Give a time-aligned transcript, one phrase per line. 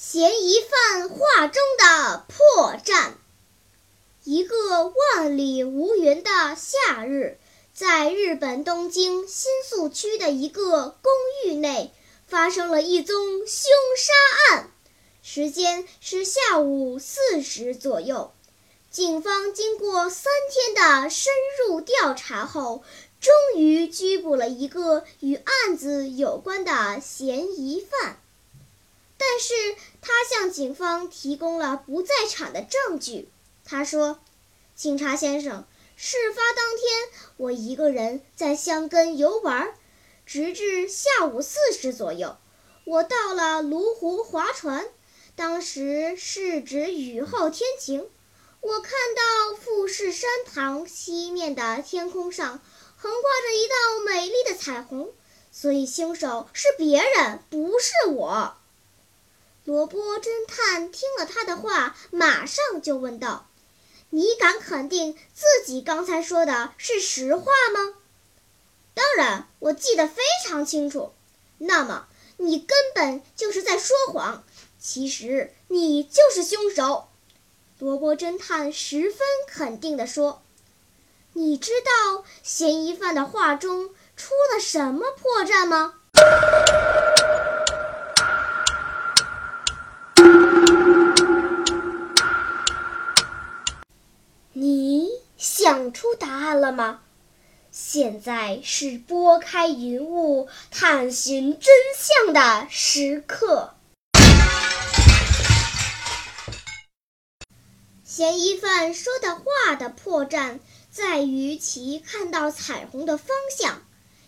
[0.00, 3.14] 嫌疑犯画中的破绽。
[4.22, 7.36] 一个万里无云的夏日，
[7.74, 11.12] 在日本东京新宿区的一个公
[11.44, 11.92] 寓内，
[12.28, 14.70] 发生了一宗凶杀案。
[15.20, 18.30] 时间是下午四时左右。
[18.92, 21.32] 警方经过三天的深
[21.66, 22.84] 入调查后，
[23.20, 28.20] 终于拘捕了一个与案子有关的嫌疑犯。
[29.18, 29.52] 但是
[30.00, 33.28] 他向警方提供了不在场的证据。
[33.64, 34.20] 他说
[34.74, 35.66] ：“警察先生，
[35.96, 39.74] 事发当天我一个人在香根游玩，
[40.24, 42.36] 直至下午四时左右，
[42.84, 44.88] 我到了芦湖划船。
[45.34, 48.08] 当时是指雨后天晴，
[48.60, 52.60] 我看到富士山堂西面的天空上
[52.96, 55.12] 横挂着一道美丽的彩虹，
[55.52, 58.56] 所以凶手是别人，不是我。”
[59.68, 63.50] 罗波侦探听了他的话，马上就问道
[64.08, 67.96] ：“你敢肯定自己刚才说的是实话吗
[68.96, 71.12] ？”“当然，我记得非常清楚。
[71.58, 72.08] ”“那么，
[72.38, 74.42] 你根本就是在说谎。
[74.80, 77.08] 其实，你就是凶手。”
[77.78, 80.40] 罗波侦探十分肯定地说。
[81.34, 85.96] “你知道嫌疑犯的话中出了什么破绽吗？”
[95.58, 97.00] 想出答案了吗？
[97.72, 103.74] 现在是拨开云雾探寻真相的时刻。
[108.04, 110.60] 嫌疑犯说的话的破绽
[110.92, 113.82] 在于其看到彩虹的方向。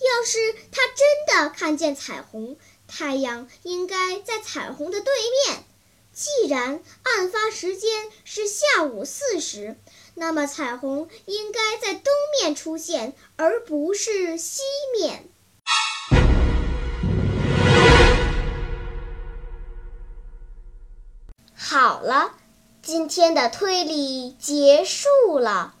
[0.00, 2.56] 要是他真的看见彩虹，
[2.88, 5.14] 太阳应该在彩虹的对
[5.46, 5.64] 面。
[6.12, 9.76] 既然案发时间是下午四时。
[10.14, 14.60] 那么，彩虹应该在东面出现，而不是西
[14.94, 15.28] 面。
[21.54, 22.34] 好了，
[22.82, 25.74] 今天的推理结束了。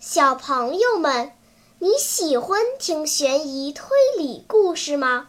[0.00, 1.32] 小朋友们，
[1.78, 5.28] 你喜欢听悬疑推理故事吗？